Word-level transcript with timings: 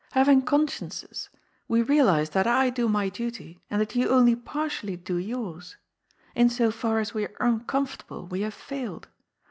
Haying 0.15 0.47
consciences, 0.47 1.29
we 1.67 1.83
realize 1.83 2.31
that 2.31 2.47
I 2.47 2.71
do 2.71 2.89
my 2.89 3.07
duty 3.09 3.61
and 3.69 3.79
that 3.79 3.95
you 3.95 4.09
only 4.09 4.35
partially 4.35 4.97
do 4.97 5.17
yours. 5.17 5.77
In 6.33 6.49
so 6.49 6.71
far 6.71 6.97
as 6.97 7.13
we 7.13 7.25
are 7.27 7.35
uncomfortable, 7.39 8.25
we 8.25 8.41
have 8.41 8.55
failed. 8.55 9.09